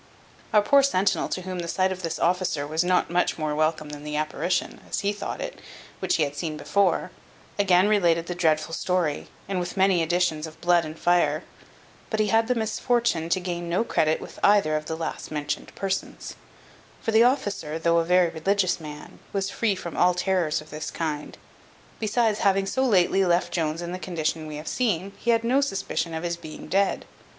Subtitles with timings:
[0.51, 3.89] Our poor centinel, to whom the sight of this officer was not much more welcome
[3.89, 5.61] than the apparition, as he thought it,
[5.99, 7.11] which he had seen before,
[7.59, 11.43] again related the dreadful story, and with many additions of blood and fire;
[12.09, 15.71] but he had the misfortune to gain no credit with either of the last mentioned
[15.75, 16.35] persons:
[16.99, 20.89] for the officer, though a very religious man, was free from all terrors of this
[20.89, 21.37] kind;
[21.99, 25.61] besides, having so lately left Jones in the condition we have seen, he had no
[25.61, 27.05] suspicion of his being dead.